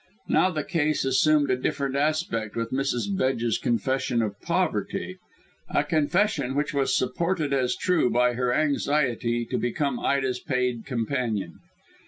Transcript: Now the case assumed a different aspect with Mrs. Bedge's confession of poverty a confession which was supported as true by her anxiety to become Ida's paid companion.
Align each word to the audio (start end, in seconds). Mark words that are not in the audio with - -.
Now 0.27 0.49
the 0.49 0.63
case 0.63 1.05
assumed 1.05 1.51
a 1.51 1.55
different 1.55 1.95
aspect 1.95 2.55
with 2.55 2.71
Mrs. 2.71 3.15
Bedge's 3.15 3.59
confession 3.59 4.23
of 4.23 4.33
poverty 4.41 5.19
a 5.69 5.83
confession 5.83 6.55
which 6.55 6.73
was 6.73 6.97
supported 6.97 7.53
as 7.53 7.75
true 7.75 8.09
by 8.09 8.33
her 8.33 8.51
anxiety 8.51 9.45
to 9.45 9.59
become 9.59 9.99
Ida's 9.99 10.39
paid 10.39 10.87
companion. 10.87 11.59